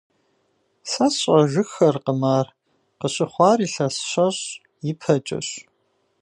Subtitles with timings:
[0.89, 2.47] Сэ сщӀэжыххэркъым ар,
[2.99, 4.43] къыщыхъуар илъэс щэщӀ
[4.89, 5.49] ипэкӀэщ.